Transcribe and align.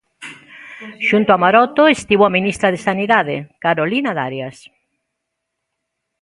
Xunto 1.07 1.29
a 1.33 1.41
Maroto 1.43 1.83
estivo 1.95 2.23
a 2.25 2.33
ministra 2.37 2.67
de 2.73 2.83
Sanidade, 2.87 3.35
Carolina 3.63 4.11
Darias. 4.19 4.57